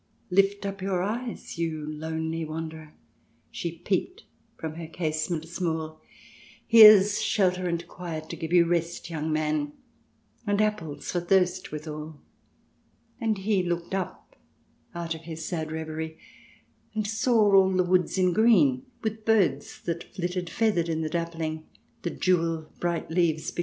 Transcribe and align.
"'Lift 0.31 0.65
up 0.65 0.81
your 0.81 1.03
eyes, 1.03 1.59
you 1.59 1.85
lonely 1.87 2.43
Wanderer,' 2.43 2.95
She 3.51 3.71
peeped 3.71 4.23
from 4.57 4.73
her 4.73 4.87
casement 4.87 5.47
small;' 5.47 6.01
Here's 6.67 7.21
shelter 7.21 7.69
and 7.69 7.87
quiet 7.87 8.27
to 8.31 8.35
give 8.35 8.51
you 8.51 8.65
rest, 8.65 9.11
young 9.11 9.31
man, 9.31 9.73
And 10.47 10.59
apples 10.59 11.11
for 11.11 11.19
thirst 11.19 11.71
withal.'" 11.71 12.19
And 13.21 13.37
he 13.37 13.61
looked 13.61 13.93
up 13.93 14.35
out 14.95 15.13
of 15.13 15.21
his 15.21 15.45
sad 15.45 15.71
reverie, 15.71 16.17
And 16.95 17.05
saw 17.05 17.53
all 17.53 17.69
the 17.69 17.83
woods 17.83 18.17
in 18.17 18.33
green, 18.33 18.87
With 19.03 19.23
birds 19.23 19.81
that 19.81 20.15
flitted 20.15 20.49
feathered 20.49 20.89
in 20.89 21.01
the 21.03 21.09
dappling. 21.11 21.67
The 22.01 22.09
jewel 22.09 22.71
bright 22.79 23.11
leaves 23.11 23.51
between. 23.51 23.57
CH. 23.59 23.59